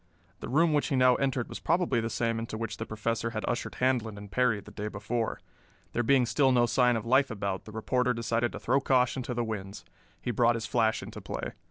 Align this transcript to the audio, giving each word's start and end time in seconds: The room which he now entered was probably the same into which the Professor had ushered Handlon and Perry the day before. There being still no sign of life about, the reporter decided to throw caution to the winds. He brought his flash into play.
The 0.39 0.49
room 0.49 0.73
which 0.73 0.87
he 0.87 0.95
now 0.95 1.13
entered 1.17 1.47
was 1.47 1.59
probably 1.59 2.01
the 2.01 2.09
same 2.09 2.39
into 2.39 2.57
which 2.57 2.77
the 2.77 2.87
Professor 2.87 3.29
had 3.29 3.45
ushered 3.47 3.75
Handlon 3.75 4.17
and 4.17 4.31
Perry 4.31 4.59
the 4.59 4.71
day 4.71 4.87
before. 4.87 5.39
There 5.93 6.01
being 6.01 6.25
still 6.25 6.51
no 6.51 6.65
sign 6.65 6.95
of 6.95 7.05
life 7.05 7.29
about, 7.29 7.65
the 7.65 7.71
reporter 7.71 8.11
decided 8.11 8.51
to 8.53 8.59
throw 8.59 8.81
caution 8.81 9.21
to 9.21 9.35
the 9.35 9.43
winds. 9.43 9.85
He 10.19 10.31
brought 10.31 10.55
his 10.55 10.65
flash 10.65 11.03
into 11.03 11.21
play. 11.21 11.51